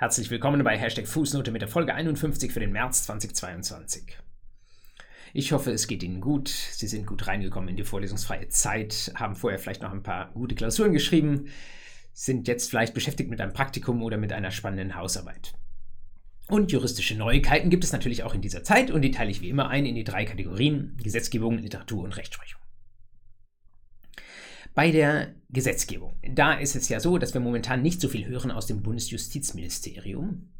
[0.00, 4.16] Herzlich willkommen bei Hashtag Fußnote mit der Folge 51 für den März 2022.
[5.34, 6.46] Ich hoffe, es geht Ihnen gut.
[6.50, 10.54] Sie sind gut reingekommen in die vorlesungsfreie Zeit, haben vorher vielleicht noch ein paar gute
[10.54, 11.48] Klausuren geschrieben,
[12.12, 15.54] sind jetzt vielleicht beschäftigt mit einem Praktikum oder mit einer spannenden Hausarbeit.
[16.46, 19.50] Und juristische Neuigkeiten gibt es natürlich auch in dieser Zeit und die teile ich wie
[19.50, 22.60] immer ein in die drei Kategorien Gesetzgebung, Literatur und Rechtsprechung.
[24.78, 26.14] Bei der Gesetzgebung.
[26.22, 30.52] Da ist es ja so, dass wir momentan nicht so viel hören aus dem Bundesjustizministerium.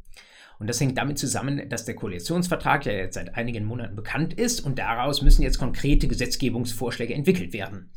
[0.59, 4.59] Und das hängt damit zusammen, dass der Koalitionsvertrag ja jetzt seit einigen Monaten bekannt ist
[4.59, 7.93] und daraus müssen jetzt konkrete Gesetzgebungsvorschläge entwickelt werden.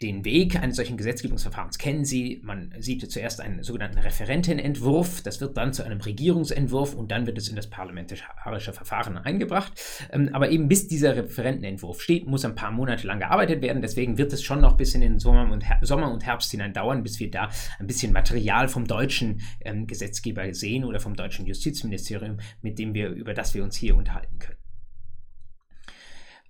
[0.00, 2.40] Den Weg eines solchen Gesetzgebungsverfahrens kennen Sie.
[2.44, 5.22] Man sieht zuerst einen sogenannten Referentenentwurf.
[5.22, 9.72] Das wird dann zu einem Regierungsentwurf und dann wird es in das parlamentarische Verfahren eingebracht.
[10.12, 13.82] Ähm, aber eben bis dieser Referentenentwurf steht, muss ein paar Monate lang gearbeitet werden.
[13.82, 17.02] Deswegen wird es schon noch bis in den Sommer und, Sommer und Herbst hinein dauern,
[17.02, 17.48] bis wir da
[17.80, 23.08] ein bisschen Material vom deutschen ähm, Gesetzgeber sehen oder vom deutschen Justizministerium, mit dem wir,
[23.08, 24.57] über das wir uns hier unterhalten können.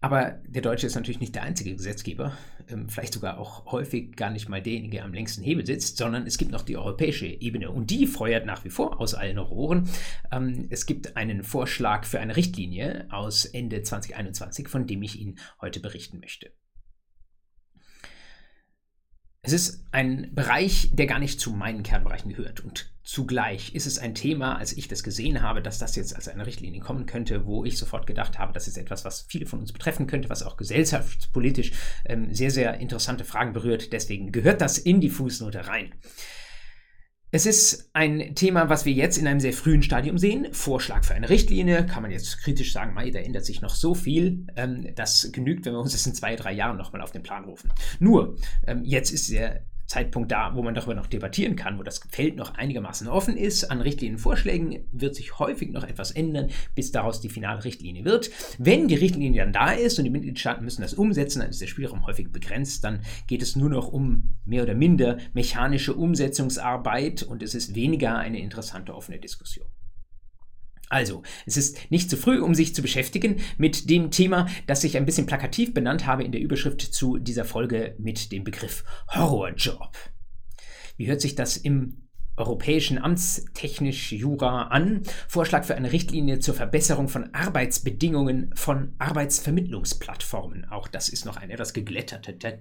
[0.01, 2.33] Aber der Deutsche ist natürlich nicht der einzige Gesetzgeber,
[2.69, 6.27] ähm, vielleicht sogar auch häufig gar nicht mal derjenige, der am längsten Hebel sitzt, sondern
[6.27, 9.89] es gibt noch die europäische Ebene und die feuert nach wie vor aus allen Rohren.
[10.31, 15.39] Ähm, es gibt einen Vorschlag für eine Richtlinie aus Ende 2021, von dem ich Ihnen
[15.61, 16.53] heute berichten möchte.
[19.49, 22.61] Es ist ein Bereich, der gar nicht zu meinen Kernbereichen gehört.
[22.61, 26.29] Und zugleich ist es ein Thema, als ich das gesehen habe, dass das jetzt als
[26.29, 29.61] eine Richtlinie kommen könnte, wo ich sofort gedacht habe, das ist etwas, was viele von
[29.61, 31.73] uns betreffen könnte, was auch gesellschaftspolitisch
[32.05, 33.95] ähm, sehr, sehr interessante Fragen berührt.
[33.95, 35.95] Deswegen gehört das in die Fußnote rein.
[37.31, 40.49] Es ist ein Thema, was wir jetzt in einem sehr frühen Stadium sehen.
[40.53, 43.95] Vorschlag für eine Richtlinie, kann man jetzt kritisch sagen, mei, da ändert sich noch so
[43.95, 44.47] viel.
[44.57, 47.45] Ähm, das genügt, wenn wir uns das in zwei, drei Jahren nochmal auf den Plan
[47.45, 47.71] rufen.
[47.99, 52.01] Nur, ähm, jetzt ist der Zeitpunkt da, wo man darüber noch debattieren kann, wo das
[52.11, 53.65] Feld noch einigermaßen offen ist.
[53.65, 58.31] An Richtlinienvorschlägen wird sich häufig noch etwas ändern, bis daraus die finale Richtlinie wird.
[58.59, 61.67] Wenn die Richtlinie dann da ist und die Mitgliedstaaten müssen das umsetzen, dann ist der
[61.67, 62.85] Spielraum häufig begrenzt.
[62.85, 68.19] Dann geht es nur noch um mehr oder minder mechanische Umsetzungsarbeit und es ist weniger
[68.19, 69.67] eine interessante offene Diskussion.
[70.89, 74.97] Also, es ist nicht zu früh, um sich zu beschäftigen mit dem Thema, das ich
[74.97, 78.85] ein bisschen plakativ benannt habe in der Überschrift zu dieser Folge mit dem Begriff
[79.15, 79.97] Horrorjob.
[80.97, 82.08] Wie hört sich das im
[82.39, 85.03] europäischen Amtstechnisch Jura an.
[85.29, 90.67] Vorschlag für eine Richtlinie zur Verbesserung von Arbeitsbedingungen von Arbeitsvermittlungsplattformen.
[90.71, 92.55] Auch das ist noch ein etwas geglätteter,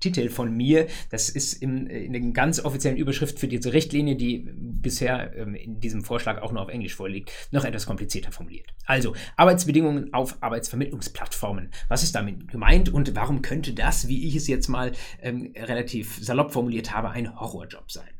[0.00, 0.86] Titel von mir.
[1.10, 5.80] Das ist in, in der ganz offiziellen Überschrift für diese Richtlinie, die bisher ähm, in
[5.80, 8.72] diesem Vorschlag auch nur auf Englisch vorliegt, noch etwas komplizierter formuliert.
[8.86, 11.70] Also Arbeitsbedingungen auf Arbeitsvermittlungsplattformen.
[11.88, 14.92] Was ist damit gemeint und warum könnte das, wie ich es jetzt mal
[15.22, 18.13] ähm, relativ salopp formuliert habe, ein Horrorjob sein?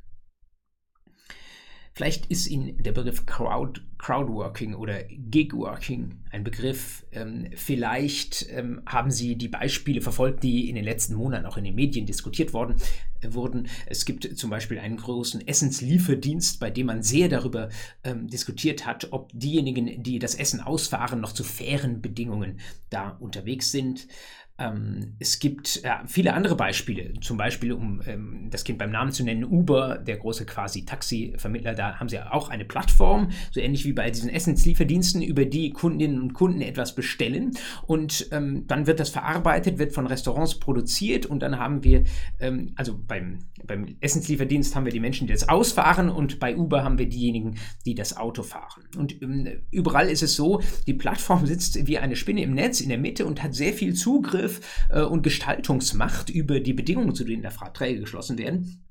[1.97, 7.07] Vielleicht ist Ihnen der Begriff Crowd, Crowdworking oder Gigworking ein Begriff.
[7.13, 11.63] Ähm, vielleicht ähm, haben Sie die Beispiele verfolgt, die in den letzten Monaten auch in
[11.63, 12.75] den Medien diskutiert worden,
[13.21, 13.69] äh, wurden.
[13.87, 17.69] Es gibt zum Beispiel einen großen Essenslieferdienst, bei dem man sehr darüber
[18.03, 22.59] ähm, diskutiert hat, ob diejenigen, die das Essen ausfahren, noch zu fairen Bedingungen
[22.91, 24.09] da unterwegs sind.
[24.57, 29.11] Ähm, es gibt ja, viele andere Beispiele, zum Beispiel, um ähm, das Kind beim Namen
[29.11, 33.85] zu nennen, Uber, der große quasi Taxi-Vermittler, da haben sie auch eine Plattform, so ähnlich
[33.85, 37.53] wie bei diesen Essenslieferdiensten, über die Kundinnen und Kunden etwas bestellen.
[37.87, 42.05] Und ähm, dann wird das verarbeitet, wird von Restaurants produziert und dann haben wir,
[42.39, 46.85] ähm, also beim, beim Essenslieferdienst haben wir die Menschen, die das ausfahren und bei Uber
[46.85, 48.85] haben wir diejenigen, die das Auto fahren.
[48.97, 52.89] Und ähm, überall ist es so, die Plattform sitzt wie eine Spinne im Netz in
[52.89, 54.61] der Mitte und hat sehr viel Zugriff
[54.91, 58.85] äh, und Gestaltungsmacht über die Bedingungen, zu denen der Verträge geschlossen werden.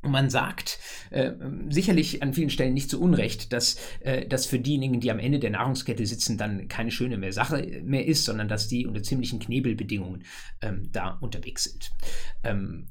[0.00, 0.78] Und man sagt
[1.10, 1.32] äh,
[1.70, 5.40] sicherlich an vielen Stellen nicht zu Unrecht, dass äh, das für diejenigen, die am Ende
[5.40, 9.40] der Nahrungskette sitzen, dann keine schöne mehr Sache mehr ist, sondern dass die unter ziemlichen
[9.40, 10.24] Knebelbedingungen
[10.62, 11.90] ähm, da unterwegs sind.
[12.44, 12.88] Ähm,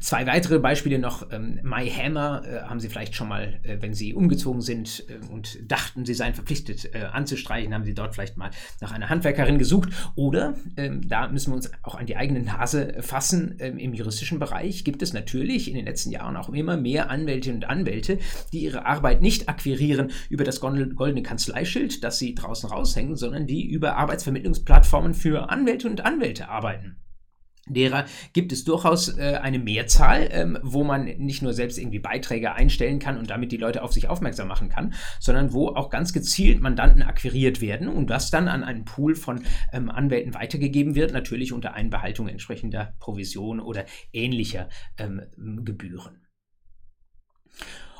[0.00, 1.30] Zwei weitere Beispiele noch.
[1.32, 5.32] Ähm, My Hammer äh, haben Sie vielleicht schon mal, äh, wenn Sie umgezogen sind äh,
[5.32, 8.50] und dachten, Sie seien verpflichtet anzustreichen, haben Sie dort vielleicht mal
[8.80, 9.88] nach einer Handwerkerin gesucht.
[10.14, 14.38] Oder, ähm, da müssen wir uns auch an die eigene Nase fassen, ähm, im juristischen
[14.38, 18.18] Bereich gibt es natürlich in den letzten Jahren auch immer mehr Anwältinnen und Anwälte,
[18.52, 23.66] die ihre Arbeit nicht akquirieren über das goldene Kanzleischild, das sie draußen raushängen, sondern die
[23.66, 26.96] über Arbeitsvermittlungsplattformen für Anwälte und Anwälte arbeiten
[27.66, 32.54] derer gibt es durchaus äh, eine Mehrzahl, ähm, wo man nicht nur selbst irgendwie Beiträge
[32.54, 36.12] einstellen kann und damit die Leute auf sich aufmerksam machen kann, sondern wo auch ganz
[36.12, 41.12] gezielt Mandanten akquiriert werden und das dann an einen Pool von ähm, Anwälten weitergegeben wird,
[41.12, 44.68] natürlich unter Einbehaltung entsprechender Provision oder ähnlicher
[44.98, 45.22] ähm,
[45.64, 46.20] Gebühren.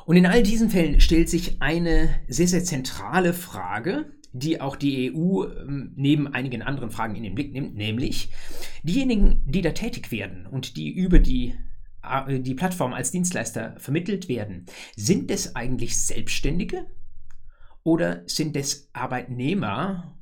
[0.05, 5.13] Und in all diesen Fällen stellt sich eine sehr, sehr zentrale Frage, die auch die
[5.13, 8.29] EU ähm, neben einigen anderen Fragen in den Blick nimmt, nämlich
[8.83, 11.55] diejenigen, die da tätig werden und die über die
[12.03, 14.65] äh, die Plattform als Dienstleister vermittelt werden,
[14.95, 16.85] sind es eigentlich Selbstständige
[17.83, 20.15] oder sind es Arbeitnehmer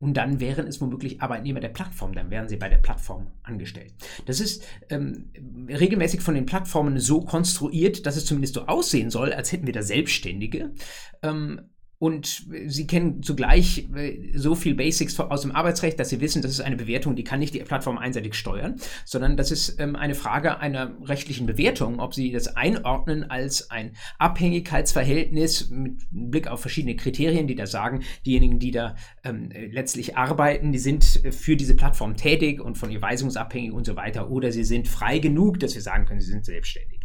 [0.00, 3.94] und dann wären es womöglich Arbeitnehmer der Plattform, dann wären sie bei der Plattform angestellt.
[4.26, 5.30] Das ist ähm,
[5.68, 9.72] regelmäßig von den Plattformen so konstruiert, dass es zumindest so aussehen soll, als hätten wir
[9.72, 10.74] da Selbstständige.
[11.22, 11.70] Ähm,
[12.04, 16.50] und sie kennen zugleich äh, so viel Basics aus dem Arbeitsrecht, dass sie wissen, das
[16.50, 20.14] ist eine Bewertung, die kann nicht die Plattform einseitig steuern, sondern das ist ähm, eine
[20.14, 26.94] Frage einer rechtlichen Bewertung, ob sie das einordnen als ein Abhängigkeitsverhältnis mit Blick auf verschiedene
[26.94, 32.18] Kriterien, die da sagen, diejenigen, die da ähm, letztlich arbeiten, die sind für diese Plattform
[32.18, 35.80] tätig und von ihr weisungsabhängig und so weiter, oder sie sind frei genug, dass wir
[35.80, 37.00] sagen können, sie sind selbstständig.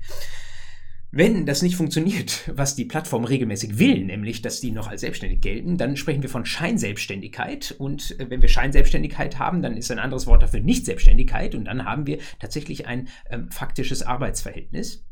[1.11, 5.41] Wenn das nicht funktioniert, was die Plattform regelmäßig will, nämlich dass die noch als selbstständig
[5.41, 7.75] gelten, dann sprechen wir von Scheinselbstständigkeit.
[7.77, 11.55] Und äh, wenn wir Scheinselbstständigkeit haben, dann ist ein anderes Wort dafür Nicht-Selbstständigkeit.
[11.55, 15.05] Und dann haben wir tatsächlich ein ähm, faktisches Arbeitsverhältnis.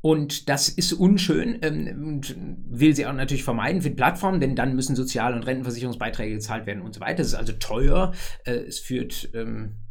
[0.00, 2.36] Und das ist unschön ähm, und
[2.68, 6.66] will sie auch natürlich vermeiden für die Plattform, denn dann müssen Sozial- und Rentenversicherungsbeiträge gezahlt
[6.66, 7.22] werden und so weiter.
[7.22, 8.12] Es ist also teuer.
[8.44, 9.83] Äh, es führt ähm, äh,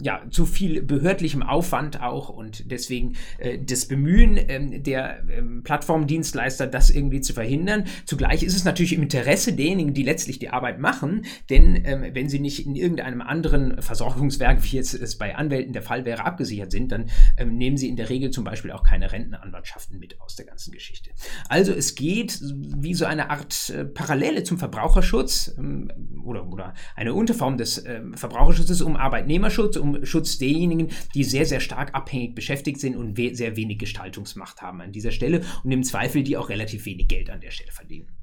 [0.00, 6.66] ja, zu viel behördlichem Aufwand auch und deswegen äh, das Bemühen ähm, der ähm, Plattformdienstleister,
[6.66, 7.84] das irgendwie zu verhindern.
[8.04, 12.28] Zugleich ist es natürlich im Interesse derjenigen, die letztlich die Arbeit machen, denn ähm, wenn
[12.28, 16.70] sie nicht in irgendeinem anderen Versorgungswerk, wie jetzt es bei Anwälten der Fall wäre, abgesichert
[16.70, 20.36] sind, dann ähm, nehmen sie in der Regel zum Beispiel auch keine Rentenanwaltschaften mit aus
[20.36, 21.10] der ganzen Geschichte.
[21.48, 25.90] Also es geht wie so eine Art äh, Parallele zum Verbraucherschutz ähm,
[26.24, 31.46] oder, oder eine Unterform des äh, Verbraucherschutzes um Arbeitnehmer Unternehmerschutz, um Schutz derjenigen, die sehr,
[31.46, 35.70] sehr stark abhängig beschäftigt sind und we sehr wenig Gestaltungsmacht haben an dieser Stelle und
[35.70, 38.17] im Zweifel die auch relativ wenig Geld an der Stelle verdienen.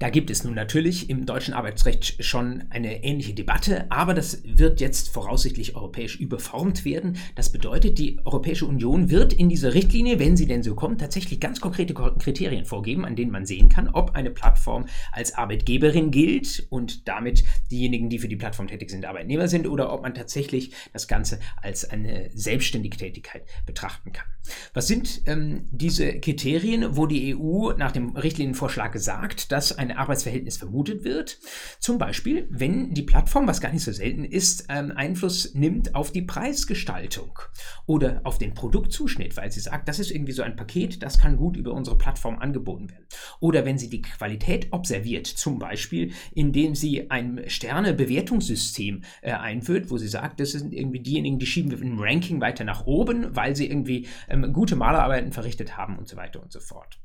[0.00, 4.80] Da gibt es nun natürlich im deutschen Arbeitsrecht schon eine ähnliche Debatte, aber das wird
[4.80, 7.18] jetzt voraussichtlich europäisch überformt werden.
[7.34, 11.38] Das bedeutet, die Europäische Union wird in dieser Richtlinie, wenn sie denn so kommt, tatsächlich
[11.38, 16.66] ganz konkrete Kriterien vorgeben, an denen man sehen kann, ob eine Plattform als Arbeitgeberin gilt
[16.70, 20.72] und damit diejenigen, die für die Plattform tätig sind, Arbeitnehmer sind oder ob man tatsächlich
[20.94, 24.24] das Ganze als eine selbstständige Tätigkeit betrachten kann.
[24.72, 30.56] Was sind ähm, diese Kriterien, wo die EU nach dem Richtlinienvorschlag sagt, dass ein Arbeitsverhältnis
[30.56, 31.38] vermutet wird?
[31.78, 36.12] Zum Beispiel, wenn die Plattform, was gar nicht so selten ist, ähm, Einfluss nimmt auf
[36.12, 37.38] die Preisgestaltung
[37.86, 41.36] oder auf den Produktzuschnitt, weil sie sagt, das ist irgendwie so ein Paket, das kann
[41.36, 43.06] gut über unsere Plattform angeboten werden.
[43.40, 49.98] Oder wenn sie die Qualität observiert, zum Beispiel, indem sie ein Sterne-Bewertungssystem äh, einführt, wo
[49.98, 53.56] sie sagt, das sind irgendwie diejenigen, die schieben wir im Ranking weiter nach oben, weil
[53.56, 57.00] sie irgendwie ähm, gute Malerarbeiten verrichtet haben und so weiter und so fort.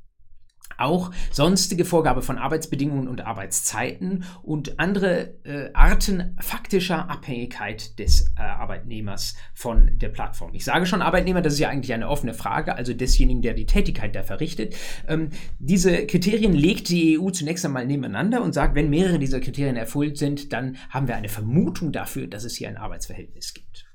[0.78, 8.42] Auch sonstige Vorgabe von Arbeitsbedingungen und Arbeitszeiten und andere äh, Arten faktischer Abhängigkeit des äh,
[8.42, 10.54] Arbeitnehmers von der Plattform.
[10.54, 13.66] Ich sage schon Arbeitnehmer, das ist ja eigentlich eine offene Frage, also desjenigen, der die
[13.66, 14.76] Tätigkeit da verrichtet.
[15.08, 15.30] Ähm,
[15.60, 20.18] diese Kriterien legt die EU zunächst einmal nebeneinander und sagt, wenn mehrere dieser Kriterien erfüllt
[20.18, 23.86] sind, dann haben wir eine Vermutung dafür, dass es hier ein Arbeitsverhältnis gibt.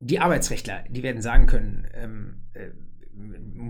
[0.00, 2.68] die Arbeitsrechtler, die werden sagen können, ähm, äh,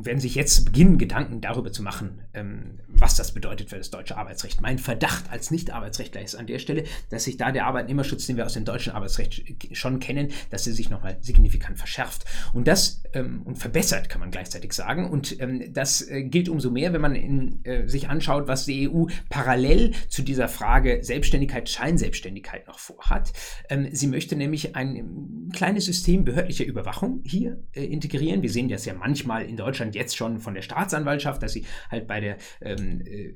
[0.04, 4.16] werden sich jetzt beginnen, Gedanken darüber zu machen, ähm, was das bedeutet für das deutsche
[4.16, 4.60] Arbeitsrecht.
[4.60, 8.46] Mein Verdacht als Nicht-Arbeitsrechtler ist an der Stelle, dass sich da der Arbeitnehmerschutz, den wir
[8.46, 12.24] aus dem deutschen Arbeitsrecht schon kennen, dass er sich nochmal signifikant verschärft.
[12.52, 15.08] Und das ähm, und verbessert, kann man gleichzeitig sagen.
[15.08, 18.88] Und ähm, das äh, gilt umso mehr, wenn man in, äh, sich anschaut, was die
[18.88, 23.32] EU parallel zu dieser Frage Selbstständigkeit, Scheinselbstständigkeit noch vorhat.
[23.68, 28.42] Ähm, sie möchte nämlich ein kleines System behördlicher Überwachung hier äh, integrieren.
[28.42, 32.06] Wir sehen das ja manchmal in Deutschland jetzt schon von der Staatsanwaltschaft, dass sie halt
[32.06, 33.32] bei der ähm, äh,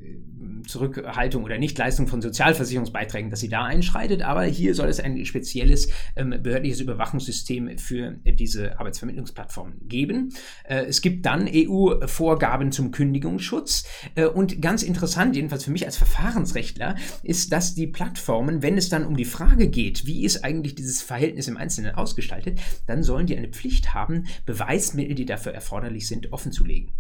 [0.66, 4.23] Zurückhaltung oder Nichtleistung von Sozialversicherungsbeiträgen, dass sie da einschreitet.
[4.23, 10.30] Aber hier soll es ein spezielles ähm, behördliches Überwachungssystem für diese Arbeitsvermittlungsplattform geben.
[10.64, 13.85] Äh, es gibt dann EU-Vorgaben zum Kündigungsschutz.
[14.14, 18.88] Äh, und ganz interessant, jedenfalls für mich als Verfahrensrechtler, ist, dass die Plattformen, wenn es
[18.88, 23.26] dann um die Frage geht, wie ist eigentlich dieses Verhältnis im Einzelnen ausgestaltet, dann sollen
[23.26, 26.92] die eine Pflicht haben, Beweismittel, die dafür erforderlich sind, offenzulegen.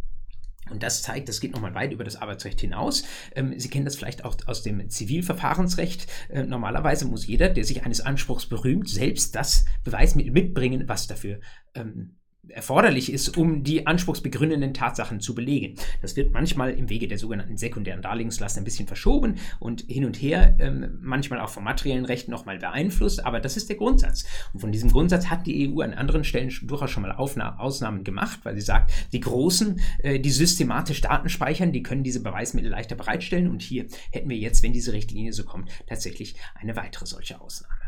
[0.70, 3.04] Und das zeigt, das geht nochmal weit über das Arbeitsrecht hinaus.
[3.34, 6.06] Ähm, Sie kennen das vielleicht auch aus dem Zivilverfahrensrecht.
[6.28, 11.40] Äh, normalerweise muss jeder, der sich eines Anspruchs berühmt, selbst das Beweismittel mitbringen, was dafür
[11.74, 12.16] ähm,
[12.48, 15.76] erforderlich ist, um die anspruchsbegründenden Tatsachen zu belegen.
[16.00, 20.16] Das wird manchmal im Wege der sogenannten sekundären Darlegungslast ein bisschen verschoben und hin und
[20.16, 24.24] her ähm, manchmal auch vom materiellen Recht nochmal beeinflusst, aber das ist der Grundsatz.
[24.52, 28.02] Und von diesem Grundsatz hat die EU an anderen Stellen durchaus schon mal Aufna Ausnahmen
[28.02, 32.70] gemacht, weil sie sagt, die Großen, äh, die systematisch Daten speichern, die können diese Beweismittel
[32.70, 37.06] leichter bereitstellen und hier hätten wir jetzt, wenn diese Richtlinie so kommt, tatsächlich eine weitere
[37.06, 37.81] solche Ausnahme.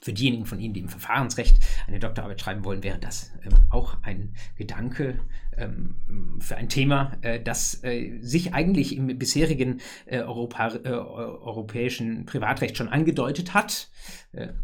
[0.00, 3.96] Für diejenigen von Ihnen, die im Verfahrensrecht eine Doktorarbeit schreiben wollen, wäre das ähm, auch
[4.02, 5.18] ein Gedanke
[6.38, 12.88] für ein Thema, äh, das äh, sich eigentlich im bisherigen äh, Europa, europäischen Privatrecht schon
[12.88, 13.88] angedeutet hat,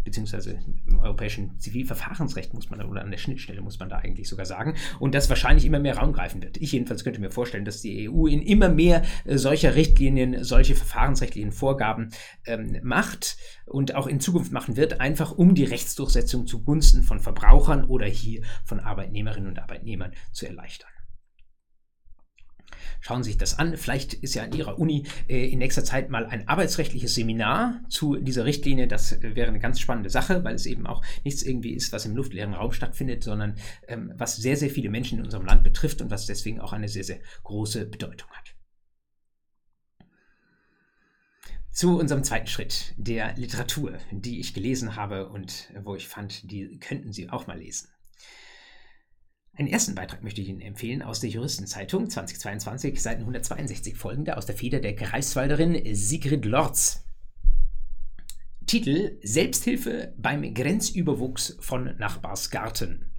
[0.04, 4.28] beziehungsweise im europäischen Zivilverfahrensrecht muss man da, oder an der Schnittstelle muss man da eigentlich
[4.28, 6.58] sogar sagen, und das wahrscheinlich immer mehr Raum greifen wird.
[6.58, 11.52] Ich jedenfalls könnte mir vorstellen, dass die EU in immer mehr solcher Richtlinien, solche verfahrensrechtlichen
[11.52, 12.10] Vorgaben
[12.44, 17.84] ähm, macht und auch in Zukunft machen wird, einfach um die Rechtsdurchsetzung zugunsten von Verbrauchern
[17.84, 20.81] oder hier von Arbeitnehmerinnen und Arbeitnehmern zu erleichtern.
[23.00, 23.76] Schauen Sie sich das an.
[23.76, 28.16] Vielleicht ist ja an Ihrer Uni äh, in nächster Zeit mal ein arbeitsrechtliches Seminar zu
[28.16, 28.86] dieser Richtlinie.
[28.86, 32.06] Das äh, wäre eine ganz spannende Sache, weil es eben auch nichts irgendwie ist, was
[32.06, 33.56] im luftleeren Raum stattfindet, sondern
[33.88, 36.88] ähm, was sehr, sehr viele Menschen in unserem Land betrifft und was deswegen auch eine
[36.88, 38.54] sehr, sehr große Bedeutung hat.
[41.72, 46.78] Zu unserem zweiten Schritt, der Literatur, die ich gelesen habe und wo ich fand, die
[46.78, 47.88] könnten Sie auch mal lesen.
[49.54, 54.46] Einen ersten Beitrag möchte ich Ihnen empfehlen aus der Juristenzeitung 2022, Seiten 162 folgende, aus
[54.46, 57.04] der Feder der Greifswalderin Sigrid Lorz.
[58.66, 63.10] Titel Selbsthilfe beim Grenzüberwuchs von Nachbarsgarten.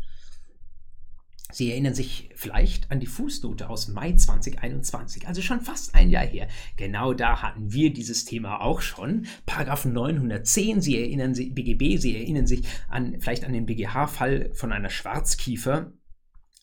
[1.51, 6.25] Sie erinnern sich vielleicht an die Fußnote aus Mai 2021, also schon fast ein Jahr
[6.25, 6.47] her.
[6.77, 9.27] Genau da hatten wir dieses Thema auch schon.
[9.45, 14.71] Paragraph 910, Sie erinnern sich, BGB, Sie erinnern sich an, vielleicht an den BGH-Fall von
[14.71, 15.93] einer Schwarzkiefer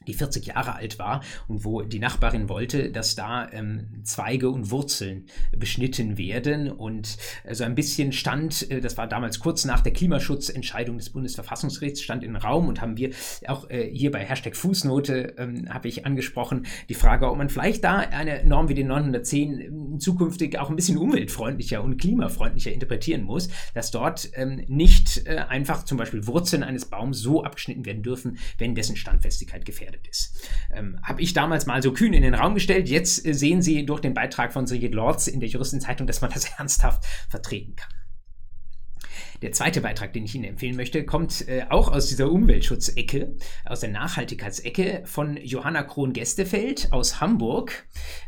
[0.06, 4.70] die 40 Jahre alt war und wo die Nachbarin wollte, dass da ähm, Zweige und
[4.70, 9.82] Wurzeln beschnitten werden und äh, so ein bisschen stand, äh, das war damals kurz nach
[9.82, 13.10] der Klimaschutzentscheidung des Bundesverfassungsgerichts, stand im Raum und haben wir
[13.46, 17.84] auch äh, hier bei Hashtag Fußnote, ähm, habe ich angesprochen, die Frage, ob man vielleicht
[17.84, 23.22] da eine Norm wie den 910 ähm, zukünftig auch ein bisschen umweltfreundlicher und klimafreundlicher interpretieren
[23.22, 28.02] muss, dass dort ähm, nicht äh, einfach zum Beispiel Wurzeln eines Baums so abgeschnitten werden
[28.02, 30.48] dürfen, wenn dessen Standfestigkeit gefährdet gefährdet ist.
[30.74, 32.88] Ähm, Habe ich damals mal so kühn in den Raum gestellt.
[32.88, 36.30] Jetzt äh, sehen Sie durch den Beitrag von Sigrid Lorz in der Juristenzeitung, dass man
[36.30, 37.88] das ernsthaft vertreten kann.
[39.42, 43.80] Der zweite Beitrag, den ich Ihnen empfehlen möchte, kommt äh, auch aus dieser Umweltschutzecke, aus
[43.80, 47.86] der Nachhaltigkeitsecke von Johanna Krohn-Gestefeld aus Hamburg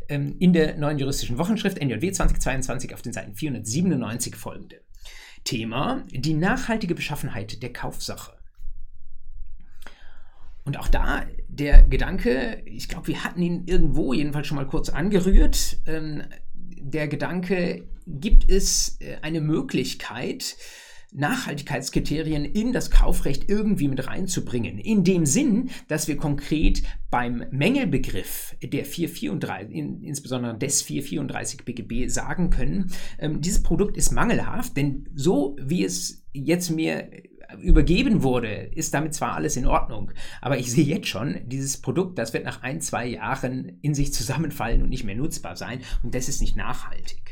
[0.08, 4.80] ähm, in der neuen juristischen Wochenschrift NJW 2022 auf den Seiten 497 folgende.
[5.44, 8.32] Thema: Die nachhaltige Beschaffenheit der Kaufsache.
[10.64, 14.88] Und auch da der Gedanke, ich glaube, wir hatten ihn irgendwo jedenfalls schon mal kurz
[14.88, 16.22] angerührt, ähm,
[16.54, 20.56] der Gedanke, gibt es äh, eine Möglichkeit,
[21.14, 24.78] Nachhaltigkeitskriterien in das Kaufrecht irgendwie mit reinzubringen.
[24.78, 32.08] In dem Sinn, dass wir konkret beim Mängelbegriff der 434, in, insbesondere des 434 BGB
[32.08, 37.10] sagen können, ähm, dieses Produkt ist mangelhaft, denn so wie es jetzt mir
[37.60, 42.18] übergeben wurde, ist damit zwar alles in Ordnung, aber ich sehe jetzt schon, dieses Produkt,
[42.18, 46.14] das wird nach ein, zwei Jahren in sich zusammenfallen und nicht mehr nutzbar sein und
[46.14, 47.31] das ist nicht nachhaltig.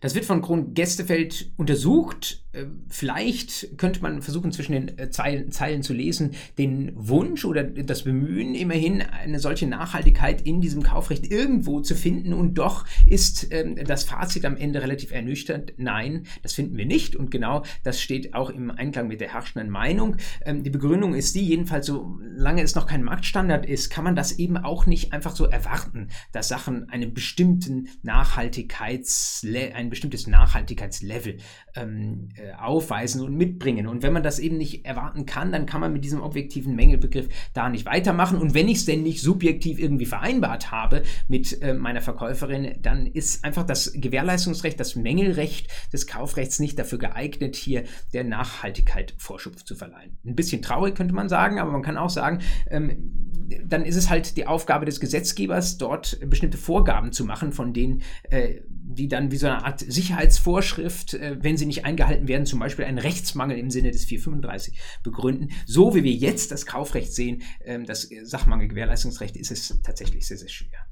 [0.00, 2.44] Das wird von Kron Gästefeld untersucht.
[2.52, 8.04] Äh, vielleicht könnte man versuchen, zwischen den äh, Zeilen zu lesen, den Wunsch oder das
[8.04, 12.32] Bemühen, immerhin eine solche Nachhaltigkeit in diesem Kaufrecht irgendwo zu finden.
[12.32, 15.74] Und doch ist ähm, das Fazit am Ende relativ ernüchternd.
[15.76, 17.16] Nein, das finden wir nicht.
[17.16, 20.16] Und genau das steht auch im Einklang mit der herrschenden Meinung.
[20.44, 24.38] Ähm, die Begründung ist die, jedenfalls solange es noch kein Marktstandard ist, kann man das
[24.38, 29.42] eben auch nicht einfach so erwarten, dass Sachen einen bestimmten Nachhaltigkeits,
[29.86, 31.38] ein bestimmtes Nachhaltigkeitslevel
[31.74, 33.86] ähm, äh, aufweisen und mitbringen.
[33.86, 37.28] Und wenn man das eben nicht erwarten kann, dann kann man mit diesem objektiven Mängelbegriff
[37.54, 38.38] da nicht weitermachen.
[38.38, 43.06] Und wenn ich es denn nicht subjektiv irgendwie vereinbart habe mit äh, meiner Verkäuferin, dann
[43.06, 49.58] ist einfach das Gewährleistungsrecht, das Mängelrecht des Kaufrechts nicht dafür geeignet, hier der Nachhaltigkeit Vorschub
[49.66, 50.18] zu verleihen.
[50.24, 52.40] Ein bisschen traurig könnte man sagen, aber man kann auch sagen,
[52.70, 53.26] ähm,
[53.64, 58.02] dann ist es halt die Aufgabe des Gesetzgebers, dort bestimmte Vorgaben zu machen, von denen
[58.30, 62.60] äh, die dann wie so eine Art Sicherheitsvorschrift, äh, wenn sie nicht eingehalten werden, zum
[62.60, 65.50] Beispiel einen Rechtsmangel im Sinne des 435 begründen.
[65.66, 70.48] So wie wir jetzt das Kaufrecht sehen, äh, das Sachmangelgewährleistungsrecht, ist es tatsächlich sehr, sehr
[70.48, 70.86] schwer.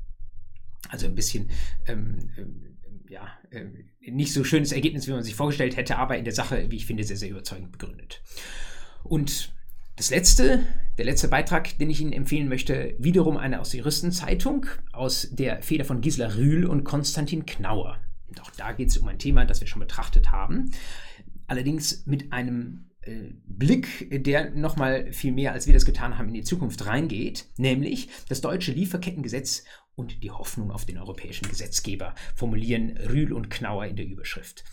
[0.88, 1.50] Also ein bisschen,
[1.86, 3.64] ähm, ähm, ja, äh,
[4.10, 6.86] nicht so schönes Ergebnis, wie man sich vorgestellt hätte, aber in der Sache, wie ich
[6.86, 8.22] finde, sehr, sehr überzeugend begründet.
[9.04, 9.54] Und
[9.96, 10.64] das letzte,
[10.98, 15.62] der letzte Beitrag, den ich Ihnen empfehlen möchte, wiederum einer aus der Juristenzeitung, aus der
[15.62, 17.98] Feder von Gisela Rühl und Konstantin Knauer.
[18.28, 20.70] Und auch da geht es um ein Thema, das wir schon betrachtet haben.
[21.46, 26.34] Allerdings mit einem äh, Blick, der nochmal viel mehr, als wir das getan haben, in
[26.34, 32.96] die Zukunft reingeht, nämlich das deutsche Lieferkettengesetz und die Hoffnung auf den europäischen Gesetzgeber, formulieren
[32.96, 34.64] Rühl und Knauer in der Überschrift.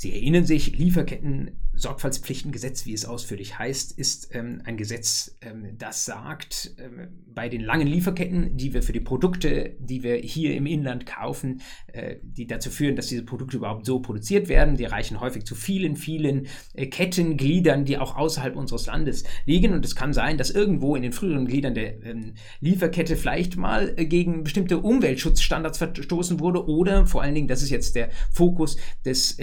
[0.00, 6.04] Sie erinnern sich, Lieferketten Sorgfaltspflichtengesetz, wie es ausführlich heißt, ist ähm, ein Gesetz, ähm, das
[6.04, 10.66] sagt, ähm, bei den langen Lieferketten, die wir für die Produkte, die wir hier im
[10.66, 15.20] Inland kaufen, äh, die dazu führen, dass diese Produkte überhaupt so produziert werden, die reichen
[15.20, 19.72] häufig zu vielen, vielen äh, Kettengliedern, die auch außerhalb unseres Landes liegen.
[19.72, 23.94] Und es kann sein, dass irgendwo in den früheren Gliedern der ähm, Lieferkette vielleicht mal
[23.96, 28.76] äh, gegen bestimmte Umweltschutzstandards verstoßen wurde oder vor allen Dingen, das ist jetzt der Fokus
[29.04, 29.38] des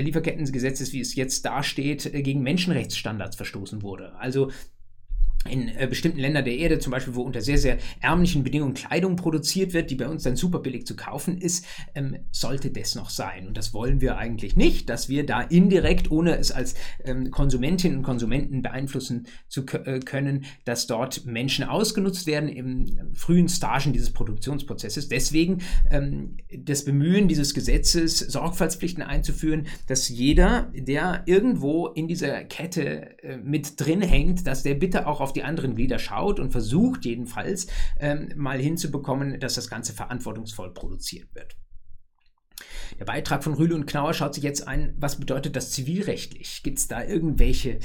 [0.48, 4.16] Lieferkettengesetzes, wie es jetzt dasteht, äh, gegen Menschenrechtsstandards verstoßen wurde.
[4.16, 4.52] Also
[5.46, 9.16] in äh, bestimmten Ländern der Erde, zum Beispiel, wo unter sehr, sehr ärmlichen Bedingungen Kleidung
[9.16, 11.66] produziert wird, die bei uns dann super billig zu kaufen ist,
[11.96, 13.48] ähm, sollte das noch sein.
[13.48, 18.00] Und das wollen wir eigentlich nicht, dass wir da indirekt, ohne es als ähm, Konsumentinnen
[18.00, 24.12] und Konsumenten beeinflussen zu äh, können, dass dort Menschen ausgenutzt werden im frühen Stagen dieses
[24.12, 25.08] Produktionsprozesses.
[25.08, 25.60] Deswegen
[25.92, 33.38] ähm, das Bemühen dieses Gesetzes, Sorgfaltspflichten einzuführen, dass jeder, der irgendwo in dieser Kette äh,
[33.38, 37.68] mit drin hängt, dass der bitte auch auf die anderen Glieder schaut und versucht jedenfalls
[38.00, 41.56] ähm, mal hinzubekommen, dass das Ganze verantwortungsvoll produziert wird.
[43.00, 46.64] Der Beitrag von Rühle und Knauer schaut sich jetzt ein, was bedeutet das zivilrechtlich?
[46.64, 47.80] Gibt es da irgendwelche,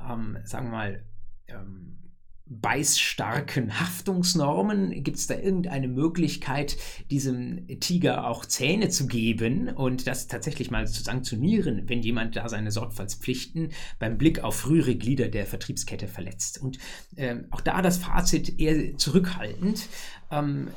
[0.00, 1.04] ähm, sagen wir mal,
[1.48, 2.03] ähm,
[2.46, 5.02] beißstarken Haftungsnormen?
[5.02, 6.76] Gibt es da irgendeine Möglichkeit,
[7.10, 12.48] diesem Tiger auch Zähne zu geben und das tatsächlich mal zu sanktionieren, wenn jemand da
[12.48, 16.60] seine Sorgfaltspflichten beim Blick auf frühere Glieder der Vertriebskette verletzt?
[16.60, 16.78] Und
[17.16, 19.88] ähm, auch da das Fazit eher zurückhaltend.
[20.30, 20.68] Ähm,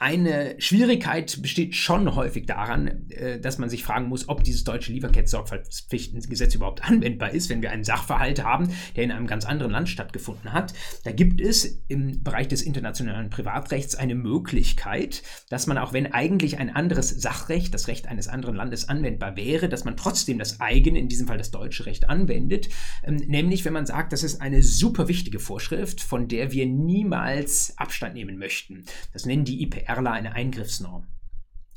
[0.00, 4.94] eine Schwierigkeit besteht schon häufig daran, äh, dass man sich fragen muss, ob dieses deutsche
[4.94, 9.90] Lieferkettensorgfaltspflichtengesetz überhaupt anwendbar ist, wenn wir einen Sachverhalt haben, der in einem ganz anderen Land
[9.90, 10.72] stattgefunden hat.
[11.04, 16.56] Da gibt es im Bereich des internationalen Privatrechts eine Möglichkeit, dass man auch wenn eigentlich
[16.56, 20.98] ein anderes Sachrecht, das Recht eines anderen Landes anwendbar wäre, dass man trotzdem das eigene,
[20.98, 22.70] in diesem Fall das deutsche Recht anwendet,
[23.04, 27.74] ähm, nämlich wenn man sagt, das ist eine super wichtige Vorschrift, von der wir niemals
[27.76, 28.86] Abstand nehmen möchten.
[29.12, 31.06] Das nennen die IPR Erler eine Eingriffsnorm.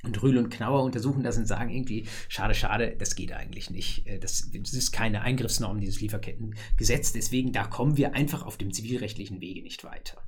[0.03, 4.05] Und Rühl und Knauer untersuchen das und sagen irgendwie, schade, schade, das geht eigentlich nicht.
[4.05, 7.13] Äh, das, das, ist keine Eingriffsnorm, dieses Lieferkettengesetz.
[7.13, 10.21] Deswegen, da kommen wir einfach auf dem zivilrechtlichen Wege nicht weiter.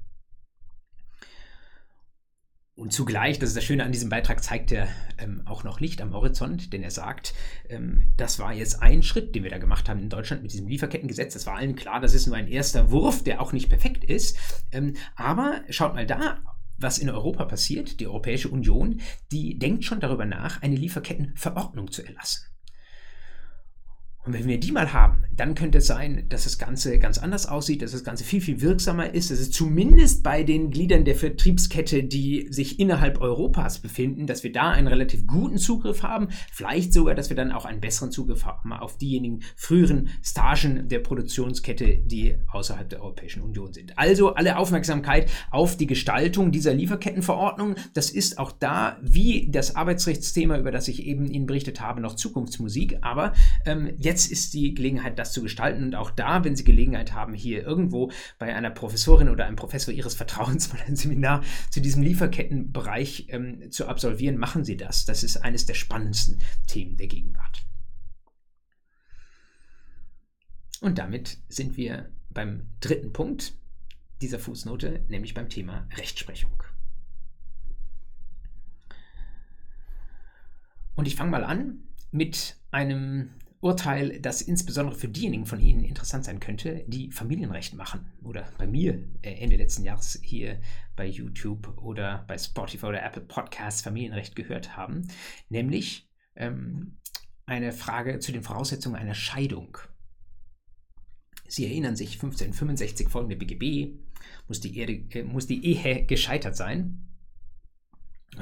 [2.77, 6.01] Und zugleich, das ist das Schöne an diesem Beitrag, zeigt er ähm, auch noch Licht
[6.01, 7.33] am Horizont, denn er sagt,
[7.69, 10.67] ähm, das war jetzt ein Schritt, den wir da gemacht haben in Deutschland mit diesem
[10.67, 11.33] Lieferkettengesetz.
[11.33, 14.37] Das war allen klar, das ist nur ein erster Wurf, der auch nicht perfekt ist.
[14.73, 16.41] Ähm, aber schaut mal da,
[16.77, 22.03] was in Europa passiert, die Europäische Union, die denkt schon darüber nach, eine Lieferkettenverordnung zu
[22.03, 22.54] erlassen.
[24.25, 27.47] Und wenn wir die mal haben, dann könnte es sein, dass das Ganze ganz anders
[27.47, 31.15] aussieht, dass das Ganze viel, viel wirksamer ist, dass es zumindest bei den Gliedern der
[31.15, 36.29] Vertriebskette, die sich innerhalb Europas befinden, dass wir da einen relativ guten Zugriff haben.
[36.51, 40.99] Vielleicht sogar, dass wir dann auch einen besseren Zugriff haben auf diejenigen früheren Stagen der
[40.99, 43.97] Produktionskette, die außerhalb der Europäischen Union sind.
[43.97, 47.75] Also alle Aufmerksamkeit auf die Gestaltung dieser Lieferkettenverordnung.
[47.93, 52.15] Das ist auch da, wie das Arbeitsrechtsthema, über das ich eben Ihnen berichtet habe, noch
[52.15, 52.99] Zukunftsmusik.
[53.01, 53.33] Aber
[53.65, 55.83] ähm, jetzt jetzt ist die Gelegenheit, das zu gestalten.
[55.83, 59.93] Und auch da, wenn Sie Gelegenheit haben, hier irgendwo bei einer Professorin oder einem Professor
[59.93, 65.05] Ihres Vertrauens mal ein Seminar zu diesem Lieferkettenbereich ähm, zu absolvieren, machen Sie das.
[65.05, 67.65] Das ist eines der spannendsten Themen der Gegenwart.
[70.79, 73.53] Und damit sind wir beim dritten Punkt
[74.21, 76.63] dieser Fußnote, nämlich beim Thema Rechtsprechung.
[80.95, 81.79] Und ich fange mal an
[82.11, 83.31] mit einem
[83.65, 88.67] Urteil, das insbesondere für diejenigen von Ihnen interessant sein könnte, die Familienrecht machen oder bei
[88.67, 90.61] mir äh, Ende letzten Jahres hier
[90.95, 95.07] bei YouTube oder bei Spotify oder Apple Podcasts Familienrecht gehört haben,
[95.49, 96.97] nämlich ähm,
[97.47, 99.79] eine Frage zu den Voraussetzungen einer Scheidung.
[101.47, 103.97] Sie erinnern sich, 1565 folgende BGB,
[104.47, 107.01] muss die, Erde, äh, muss die Ehe gescheitert sein.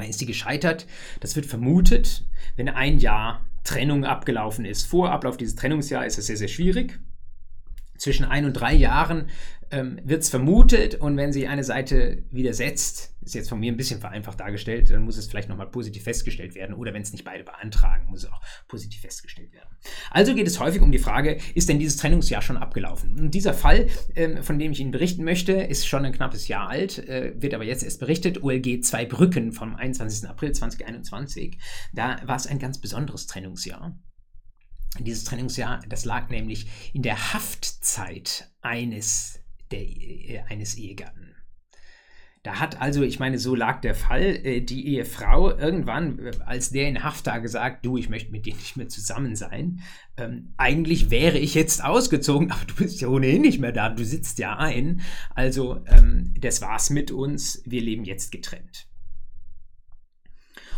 [0.05, 0.85] Ist sie gescheitert.
[1.21, 2.25] Das wird vermutet,
[2.57, 4.83] wenn ein Jahr Trennung abgelaufen ist.
[4.83, 6.99] Vor Ablauf dieses Trennungsjahres ist es sehr, sehr schwierig.
[8.03, 9.29] Zwischen ein und drei Jahren
[9.71, 13.77] ähm, wird es vermutet und wenn sich eine Seite widersetzt, ist jetzt von mir ein
[13.77, 17.23] bisschen vereinfacht dargestellt, dann muss es vielleicht nochmal positiv festgestellt werden oder wenn es nicht
[17.23, 19.69] beide beantragen, muss es auch positiv festgestellt werden.
[20.11, 23.17] Also geht es häufig um die Frage, ist denn dieses Trennungsjahr schon abgelaufen?
[23.17, 26.69] Und dieser Fall, ähm, von dem ich Ihnen berichten möchte, ist schon ein knappes Jahr
[26.69, 30.29] alt, äh, wird aber jetzt erst berichtet, OLG 2 Brücken vom 21.
[30.29, 31.57] April 2021.
[31.93, 33.97] Da war es ein ganz besonderes Trennungsjahr.
[34.99, 39.39] Dieses Trennungsjahr, das lag nämlich in der Haftzeit eines
[39.71, 41.33] der, äh, eines Ehegatten.
[42.43, 46.71] Da hat also, ich meine, so lag der Fall, äh, die Ehefrau irgendwann, äh, als
[46.71, 49.79] der in Haft da gesagt, du, ich möchte mit dir nicht mehr zusammen sein.
[50.17, 54.03] Ähm, eigentlich wäre ich jetzt ausgezogen, aber du bist ja ohnehin nicht mehr da, du
[54.03, 55.01] sitzt ja ein.
[55.33, 58.87] Also, ähm, das war's mit uns, wir leben jetzt getrennt.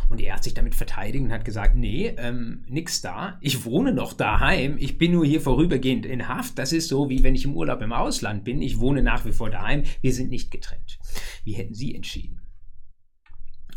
[0.10, 3.38] Und er hat sich damit verteidigt und hat gesagt, nee, ähm, nix da.
[3.42, 4.78] Ich wohne noch daheim.
[4.78, 6.58] Ich bin nur hier vorübergehend in Haft.
[6.58, 8.62] Das ist so, wie wenn ich im Urlaub im Ausland bin.
[8.62, 9.84] Ich wohne nach wie vor daheim.
[10.02, 11.00] Wir sind nicht getrennt.
[11.44, 12.42] Wie hätten Sie entschieden?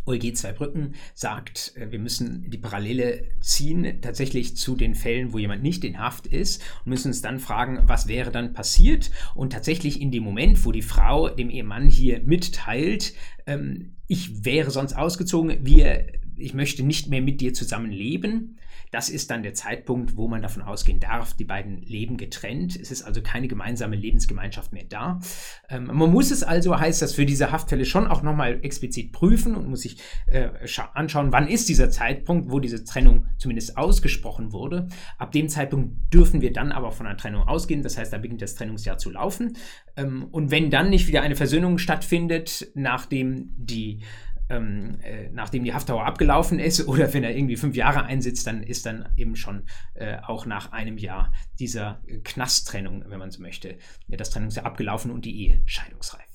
[0.08, 5.62] OLG Zweibrücken sagt, äh, wir müssen die Parallele ziehen tatsächlich zu den Fällen, wo jemand
[5.62, 9.10] nicht in Haft ist und müssen uns dann fragen, was wäre dann passiert?
[9.34, 13.14] Und tatsächlich in dem Moment, wo die Frau dem Ehemann hier mitteilt,
[13.46, 16.06] ähm, ich wäre sonst ausgezogen, wir,
[16.38, 18.58] ich möchte nicht mehr mit dir zusammen leben,
[18.90, 22.76] das ist dann der Zeitpunkt, wo man davon ausgehen darf, die beiden leben getrennt.
[22.76, 25.20] Es ist also keine gemeinsame Lebensgemeinschaft mehr da.
[25.68, 29.54] Ähm, man muss es also, heißt das, für diese Haftfälle schon auch nochmal explizit prüfen
[29.54, 30.48] und muss sich äh,
[30.94, 34.88] anschauen, wann ist dieser Zeitpunkt, wo diese Trennung zumindest ausgesprochen wurde.
[35.18, 37.82] Ab dem Zeitpunkt dürfen wir dann aber von einer Trennung ausgehen.
[37.82, 39.56] Das heißt, da beginnt das Trennungsjahr zu laufen.
[39.96, 44.00] Ähm, und wenn dann nicht wieder eine Versöhnung stattfindet, nachdem die
[44.48, 48.62] ähm, äh, nachdem die Haftdauer abgelaufen ist oder wenn er irgendwie fünf Jahre einsitzt, dann
[48.62, 53.78] ist dann eben schon äh, auch nach einem Jahr dieser Knasttrennung, wenn man so möchte,
[54.08, 56.28] das Trennungsjahr abgelaufen und die Ehe scheidungsreif.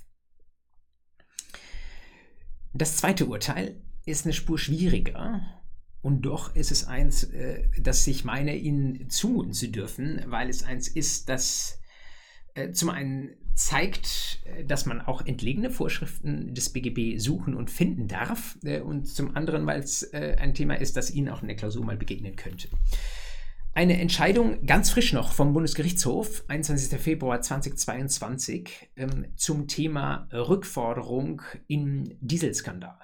[2.73, 5.41] Das zweite Urteil ist eine Spur schwieriger.
[6.01, 10.63] Und doch ist es eins, äh, das ich meine, Ihnen zumuten zu dürfen, weil es
[10.63, 11.79] eins ist, das
[12.55, 18.07] äh, zum einen zeigt, äh, dass man auch entlegene Vorschriften des BGB suchen und finden
[18.07, 21.57] darf äh, und zum anderen, weil es ein Thema ist, das Ihnen auch in der
[21.57, 22.69] Klausur mal begegnen könnte.
[23.75, 26.99] Eine Entscheidung ganz frisch noch vom Bundesgerichtshof, 21.
[26.99, 32.99] Februar 2022, ähm, zum Thema Rückforderung im Dieselskandal.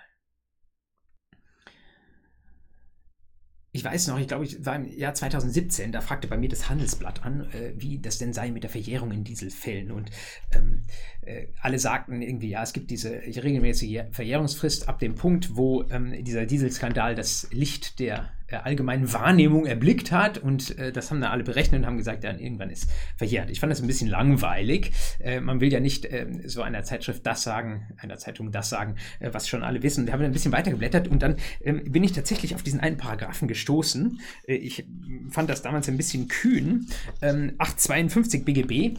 [3.71, 6.69] Ich weiß noch, ich glaube, ich war im Jahr 2017, da fragte bei mir das
[6.69, 9.91] Handelsblatt an, äh, wie das denn sei mit der Verjährung in Dieselfällen.
[9.91, 10.09] Und
[10.53, 10.85] ähm,
[11.21, 16.23] äh, alle sagten irgendwie, ja, es gibt diese regelmäßige Verjährungsfrist ab dem Punkt, wo ähm,
[16.23, 21.43] dieser Dieselskandal das Licht der allgemeinen Wahrnehmung erblickt hat und äh, das haben dann alle
[21.43, 23.49] berechnet und haben gesagt, ja, irgendwann ist verjährt.
[23.49, 24.91] Ich fand das ein bisschen langweilig.
[25.19, 28.95] Äh, man will ja nicht äh, so einer Zeitschrift das sagen, einer Zeitung das sagen,
[29.19, 30.05] äh, was schon alle wissen.
[30.05, 32.97] Da haben wir ein bisschen weitergeblättert und dann ähm, bin ich tatsächlich auf diesen einen
[32.97, 34.19] Paragraphen gestoßen.
[34.47, 34.85] Äh, ich
[35.29, 36.87] fand das damals ein bisschen kühn.
[37.21, 38.97] Ähm, 852 BGB,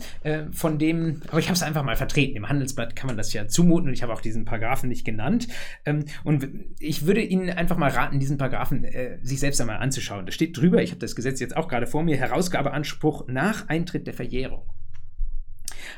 [0.52, 2.36] von dem, aber ich habe es einfach mal vertreten.
[2.36, 5.48] Im Handelsblatt kann man das ja zumuten und ich habe auch diesen Paragraphen nicht genannt.
[5.84, 8.86] Ähm, und ich würde Ihnen einfach mal raten, diesen Paragraphen
[9.22, 10.26] sich sich selbst einmal anzuschauen.
[10.26, 14.06] Da steht drüber, ich habe das Gesetz jetzt auch gerade vor mir, Herausgabeanspruch nach Eintritt
[14.06, 14.68] der Verjährung.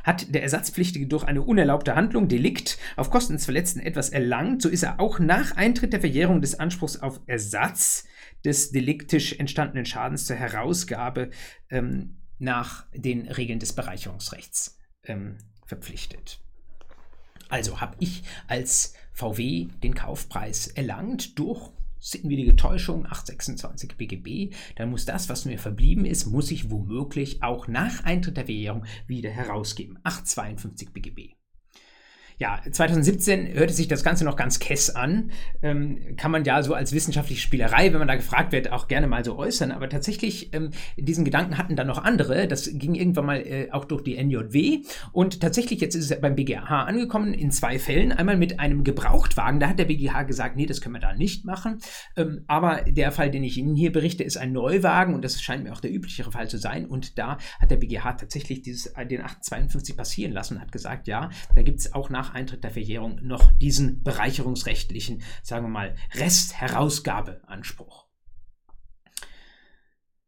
[0.04, 4.68] Hat der Ersatzpflichtige durch eine unerlaubte Handlung, Delikt, auf Kosten des Verletzten etwas erlangt, so
[4.68, 8.06] ist er auch nach Eintritt der Verjährung des Anspruchs auf Ersatz
[8.44, 11.30] des deliktisch entstandenen Schadens zur Herausgabe
[11.68, 16.40] ähm, nach den Regeln des Bereicherungsrechts ähm, verpflichtet.
[17.48, 21.70] Also habe ich als VW den Kaufpreis erlangt durch
[22.02, 27.68] sittenwidrige Täuschung 826 BGB, dann muss das, was mir verblieben ist, muss ich womöglich auch
[27.68, 29.98] nach Eintritt der Währung wieder herausgeben.
[30.02, 31.41] 852 BGB.
[32.42, 35.30] Ja, 2017 hörte sich das Ganze noch ganz kess an.
[35.62, 39.06] Ähm, kann man ja so als wissenschaftliche Spielerei, wenn man da gefragt wird, auch gerne
[39.06, 39.70] mal so äußern.
[39.70, 42.48] Aber tatsächlich, ähm, diesen Gedanken hatten dann noch andere.
[42.48, 44.82] Das ging irgendwann mal äh, auch durch die NJW.
[45.12, 48.10] Und tatsächlich, jetzt ist es beim BGH angekommen in zwei Fällen.
[48.10, 49.60] Einmal mit einem Gebrauchtwagen.
[49.60, 51.78] Da hat der BGH gesagt, nee, das können wir da nicht machen.
[52.16, 55.14] Ähm, aber der Fall, den ich Ihnen hier berichte, ist ein Neuwagen.
[55.14, 56.86] Und das scheint mir auch der üblichere Fall zu sein.
[56.86, 61.06] Und da hat der BGH tatsächlich dieses, äh, den 852 passieren lassen und hat gesagt,
[61.06, 65.96] ja, da gibt es auch nach Eintritt der Verjährung noch diesen bereicherungsrechtlichen, sagen wir mal,
[66.14, 68.06] Restherausgabeanspruch.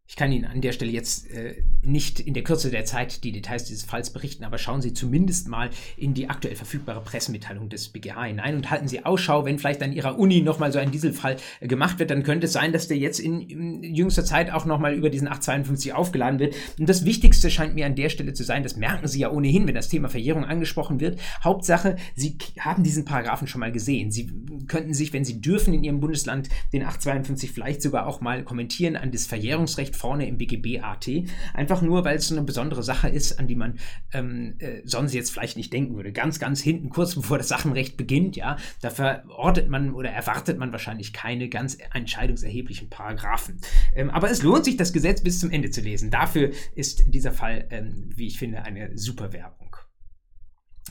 [0.07, 3.33] Ich kann Ihnen an der Stelle jetzt äh, nicht in der Kürze der Zeit die
[3.33, 7.89] Details dieses Falls berichten, aber schauen Sie zumindest mal in die aktuell verfügbare Pressemitteilung des
[7.89, 11.37] BGH hinein und halten Sie Ausschau, wenn vielleicht an Ihrer Uni nochmal so ein Dieselfall
[11.61, 14.67] äh, gemacht wird, dann könnte es sein, dass der jetzt in, in jüngster Zeit auch
[14.67, 16.55] nochmal über diesen 852 aufgeladen wird.
[16.79, 19.67] Und das Wichtigste scheint mir an der Stelle zu sein, das merken Sie ja ohnehin,
[19.67, 21.19] wenn das Thema Verjährung angesprochen wird.
[21.43, 24.13] Hauptsache, Sie haben diesen Paragraphen schon mal gesehen.
[24.13, 24.31] Sie
[24.69, 28.97] könnten sich, wenn Sie dürfen, in Ihrem Bundesland den 852 vielleicht sogar auch mal kommentieren
[28.97, 31.09] an das Verjährungsrecht vorne im BGB-AT.
[31.55, 33.79] Einfach nur, weil es eine besondere Sache ist, an die man
[34.13, 36.13] ähm, äh, sonst jetzt vielleicht nicht denken würde.
[36.13, 40.73] Ganz, ganz hinten, kurz bevor das Sachenrecht beginnt, ja, da verortet man oder erwartet man
[40.73, 43.61] wahrscheinlich keine ganz entscheidungserheblichen Paragraphen.
[43.95, 46.11] Ähm, aber es lohnt sich, das Gesetz bis zum Ende zu lesen.
[46.11, 49.74] Dafür ist dieser Fall, ähm, wie ich finde, eine super Werbung.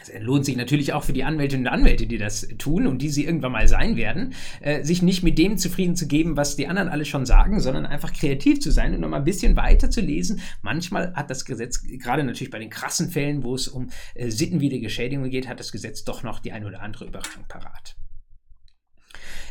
[0.01, 3.09] Es lohnt sich natürlich auch für die Anwältinnen und Anwälte, die das tun und die
[3.09, 6.67] sie irgendwann mal sein werden, äh, sich nicht mit dem zufrieden zu geben, was die
[6.67, 9.91] anderen alle schon sagen, sondern einfach kreativ zu sein und noch mal ein bisschen weiter
[9.91, 10.41] zu lesen.
[10.61, 14.89] Manchmal hat das Gesetz, gerade natürlich bei den krassen Fällen, wo es um äh, sittenwidrige
[14.89, 17.95] Schädigungen geht, hat das Gesetz doch noch die ein oder andere Überraschung parat.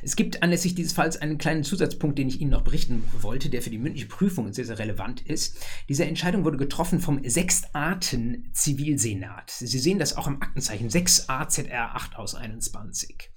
[0.02, 3.62] Es gibt anlässlich dieses Falls einen kleinen Zusatzpunkt, den ich Ihnen noch berichten wollte, der
[3.62, 5.56] für die mündliche Prüfung sehr, sehr relevant ist.
[5.88, 9.50] Diese Entscheidung wurde getroffen vom Sechstarten-Zivilsenat.
[9.50, 13.30] Sie sehen das auch im Aktenzeichen 6 AZR 8 aus 21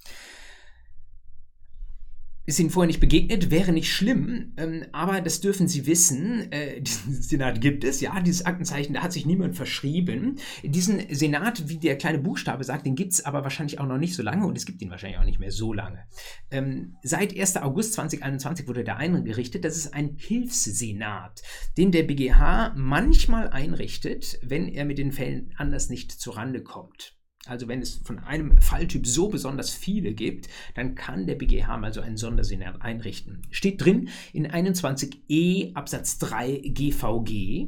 [2.46, 6.52] ist Ihnen vorher nicht begegnet, wäre nicht schlimm, ähm, aber das dürfen Sie wissen.
[6.52, 10.38] Äh, diesen Senat gibt es, ja, dieses Aktenzeichen, da hat sich niemand verschrieben.
[10.64, 14.16] Diesen Senat, wie der kleine Buchstabe sagt, den gibt es aber wahrscheinlich auch noch nicht
[14.16, 16.06] so lange und es gibt ihn wahrscheinlich auch nicht mehr so lange.
[16.52, 17.58] Ähm, seit 1.
[17.58, 19.66] August 2021 wurde der eingerichtet.
[19.66, 21.42] Das ist ein Hilfssenat,
[21.78, 27.16] den der BGH manchmal einrichtet, wenn er mit den Fällen anders nicht zurande kommt.
[27.46, 31.94] Also wenn es von einem Falltyp so besonders viele gibt, dann kann der BGH mal
[31.94, 33.44] so einen Sondersenat einrichten.
[33.52, 37.68] Steht drin in 21e Absatz 3 GVG.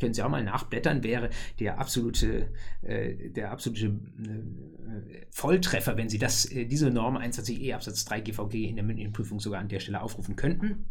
[0.00, 1.30] Können Sie auch mal nachblättern, wäre
[1.60, 8.04] der absolute, äh, der absolute äh, Volltreffer, wenn Sie das, äh, diese Norm 21e Absatz
[8.06, 10.86] 3 GVG in der mündlichen Prüfung sogar an der Stelle aufrufen könnten.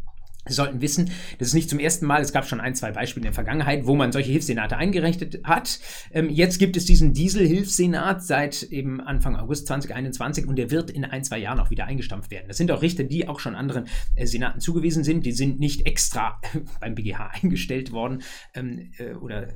[0.46, 3.20] Sie sollten wissen, das ist nicht zum ersten Mal, es gab schon ein, zwei Beispiele
[3.20, 5.78] in der Vergangenheit, wo man solche Hilfssenate eingerichtet hat.
[6.10, 11.04] Ähm, jetzt gibt es diesen Diesel-Hilfssenat seit eben Anfang August 2021 und der wird in
[11.04, 12.48] ein, zwei Jahren auch wieder eingestampft werden.
[12.48, 15.24] Das sind auch Richter, die auch schon anderen äh, Senaten zugewiesen sind.
[15.26, 16.40] Die sind nicht extra
[16.80, 18.22] beim BGH eingestellt worden
[18.54, 19.48] ähm, äh, oder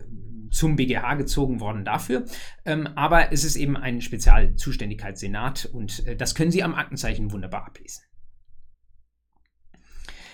[0.53, 2.27] zum BGH gezogen worden dafür.
[2.64, 7.66] Ähm, aber es ist eben ein Spezialzuständigkeitssenat und äh, das können Sie am Aktenzeichen wunderbar
[7.66, 8.05] ablesen.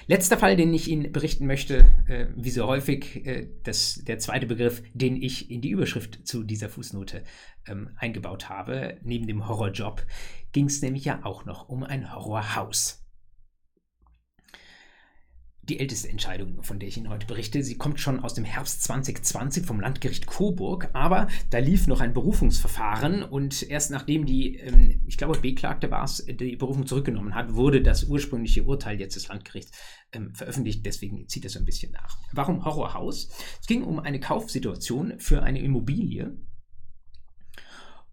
[0.06, 4.46] Letzter Fall, den ich Ihnen berichten möchte, äh, wie so häufig, äh, das, der zweite
[4.46, 7.22] Begriff, den ich in die Überschrift zu dieser Fußnote
[7.66, 10.04] ähm, eingebaut habe, neben dem Horrorjob,
[10.52, 13.01] ging es nämlich ja auch noch um ein Horrorhaus
[15.62, 17.62] die älteste Entscheidung, von der ich Ihnen heute berichte.
[17.62, 22.14] Sie kommt schon aus dem Herbst 2020 vom Landgericht Coburg, aber da lief noch ein
[22.14, 27.54] Berufungsverfahren und erst nachdem die, ähm, ich glaube, Beklagte war es, die Berufung zurückgenommen hat,
[27.54, 29.70] wurde das ursprüngliche Urteil jetzt des Landgerichts
[30.12, 30.84] ähm, veröffentlicht.
[30.84, 32.18] Deswegen zieht so ein bisschen nach.
[32.32, 33.28] Warum Horrorhaus?
[33.60, 36.36] Es ging um eine Kaufsituation für eine Immobilie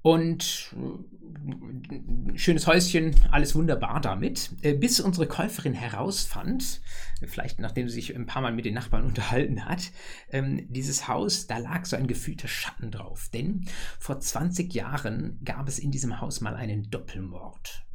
[0.02, 6.82] und äh, schönes Häuschen, alles wunderbar damit, äh, bis unsere Käuferin herausfand,
[7.26, 9.92] vielleicht nachdem sie sich ein paar Mal mit den Nachbarn unterhalten hat,
[10.30, 13.30] ähm, dieses Haus, da lag so ein gefühlter Schatten drauf.
[13.34, 13.66] Denn
[14.00, 17.86] vor 20 Jahren gab es in diesem Haus mal einen Doppelmord.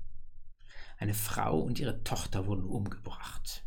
[0.98, 3.64] Eine Frau und ihre Tochter wurden umgebracht.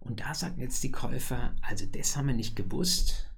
[0.00, 3.35] Und da sagten jetzt die Käufer, also das haben wir nicht gewusst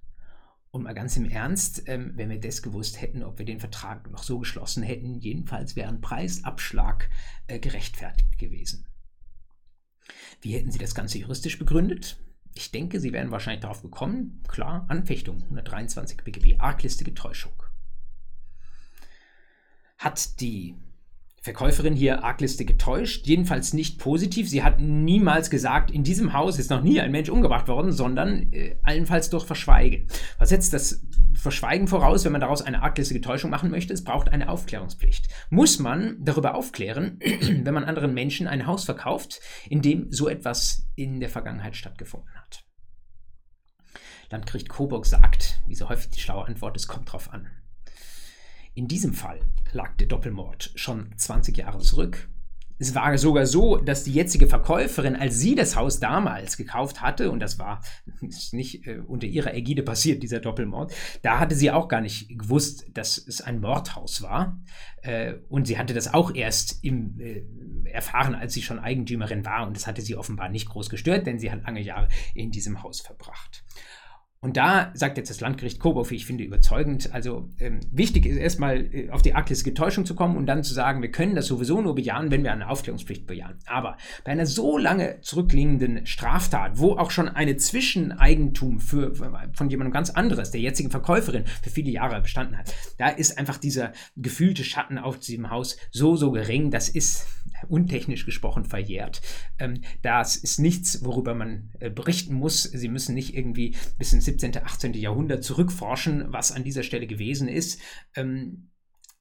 [0.71, 4.11] und mal ganz im Ernst, ähm, wenn wir das gewusst hätten, ob wir den Vertrag
[4.11, 7.09] noch so geschlossen hätten, jedenfalls wäre ein Preisabschlag
[7.47, 8.87] äh, gerechtfertigt gewesen.
[10.41, 12.19] Wie hätten Sie das Ganze juristisch begründet?
[12.55, 17.63] Ich denke, Sie wären wahrscheinlich darauf gekommen, klar, Anfechtung, 123 BGB, arglistige Täuschung.
[19.97, 20.77] Hat die
[21.49, 24.51] Verkäuferin hier arglistig getäuscht, jedenfalls nicht positiv.
[24.51, 28.53] Sie hat niemals gesagt, in diesem Haus ist noch nie ein Mensch umgebracht worden, sondern
[28.53, 30.07] äh, allenfalls durch Verschweigen.
[30.39, 33.95] Was setzt das Verschweigen voraus, wenn man daraus eine arglistige Täuschung machen möchte?
[33.95, 35.29] Es braucht eine Aufklärungspflicht.
[35.49, 40.87] Muss man darüber aufklären, wenn man anderen Menschen ein Haus verkauft, in dem so etwas
[40.97, 42.67] in der Vergangenheit stattgefunden hat?
[44.31, 47.49] Landgericht Coburg sagt, wie so häufig die schlaue Antwort, es kommt drauf an.
[48.79, 49.41] In diesem Fall
[49.73, 52.29] lag der Doppelmord schon 20 Jahre zurück.
[52.79, 57.33] es war sogar so, dass die jetzige Verkäuferin, als sie das Haus damals gekauft hatte,
[57.33, 57.83] und das war
[58.53, 62.87] nicht äh, unter ihrer Ägide passiert, dieser Doppelmord, da hatte sie auch gar nicht gewusst,
[62.95, 64.61] dass es ein Mordhaus war.
[65.03, 67.43] Äh, und sie hatte das auch erst im, äh,
[67.91, 69.67] erfahren, als sie schon Eigentümerin war.
[69.67, 72.81] Und das hatte sie offenbar nicht groß gestört, denn sie hat lange Jahre in diesem
[72.85, 73.65] Haus verbracht.
[74.41, 77.13] Und da sagt jetzt das Landgericht Coburg, wie ich finde, überzeugend.
[77.13, 80.75] Also ähm, wichtig ist erstmal äh, auf die arglistige Täuschung zu kommen und dann zu
[80.75, 83.59] sagen, wir können das sowieso nur bejahen, wenn wir eine Aufklärungspflicht bejahen.
[83.67, 89.13] Aber bei einer so lange zurückliegenden Straftat, wo auch schon eine Zwischeneigentum für,
[89.55, 93.59] von jemandem ganz anderes, der jetzigen Verkäuferin, für viele Jahre bestanden hat, da ist einfach
[93.59, 97.27] dieser gefühlte Schatten auf diesem Haus so, so gering, das ist
[97.69, 99.21] untechnisch gesprochen verjährt.
[99.59, 102.63] Ähm, das ist nichts, worüber man äh, berichten muss.
[102.63, 104.95] Sie müssen nicht irgendwie bis ins 17., 18.
[104.95, 107.81] Jahrhundert zurückforschen, was an dieser Stelle gewesen ist.
[108.15, 108.71] Ähm,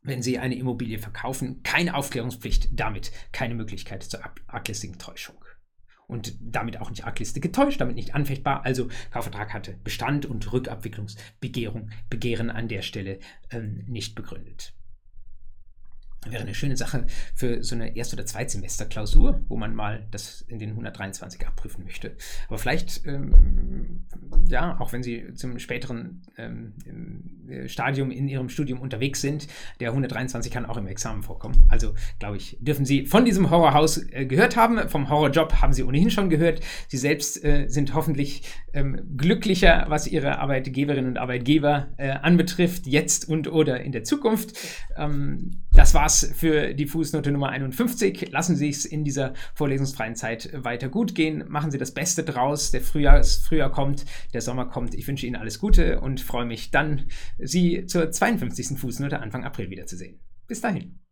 [0.04, 5.36] wenn Sie eine Immobilie verkaufen, keine Aufklärungspflicht, damit keine Möglichkeit zur arglistigen Täuschung.
[6.08, 8.64] Und damit auch nicht arglistig getäuscht, damit nicht anfechtbar.
[8.64, 13.20] Also Kaufvertrag hatte Bestand und Rückabwicklungsbegehren Begehren an der Stelle
[13.52, 14.77] ähm, nicht begründet.
[16.32, 20.60] Wäre eine schöne Sache für so eine Erst- oder Zweitsemester-Klausur, wo man mal das in
[20.60, 22.16] den 123 abprüfen möchte.
[22.48, 24.06] Aber vielleicht, ähm,
[24.48, 26.74] ja, auch wenn Sie zum späteren ähm,
[27.50, 29.48] äh, Stadium in Ihrem Studium unterwegs sind,
[29.80, 31.66] der 123 kann auch im Examen vorkommen.
[31.70, 34.90] Also, glaube ich, dürfen Sie von diesem Horrorhaus äh, gehört haben.
[34.90, 36.62] Vom Horrorjob haben Sie ohnehin schon gehört.
[36.88, 43.28] Sie selbst äh, sind hoffentlich ähm, glücklicher, was Ihre Arbeitgeberinnen und Arbeitgeber äh, anbetrifft, jetzt
[43.28, 44.58] und oder in der Zukunft.
[44.96, 48.30] Ähm, das war's für die Fußnote Nummer 51.
[48.32, 51.44] Lassen Sie es in dieser vorlesungsfreien Zeit weiter gut gehen.
[51.48, 52.72] Machen Sie das Beste draus.
[52.72, 54.96] Der Frühjahr, Frühjahr kommt, der Sommer kommt.
[54.96, 58.78] Ich wünsche Ihnen alles Gute und freue mich dann, Sie zur 52.
[58.78, 60.20] Fußnote Anfang April wiederzusehen.
[60.48, 61.07] Bis dahin.